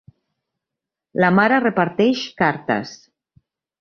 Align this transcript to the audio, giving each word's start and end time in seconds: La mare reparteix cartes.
La 1.23 1.29
mare 1.39 1.59
reparteix 1.65 2.23
cartes. 2.41 2.95